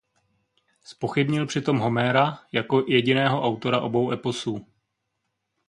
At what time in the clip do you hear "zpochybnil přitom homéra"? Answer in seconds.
0.83-2.39